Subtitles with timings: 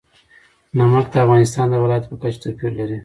[0.77, 2.97] نمک د افغانستان د ولایاتو په کچه توپیر لري.